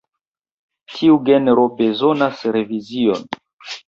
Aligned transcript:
Tiu 0.93 1.19
genro 1.27 1.65
bezonas 1.81 2.41
revizion. 2.57 3.23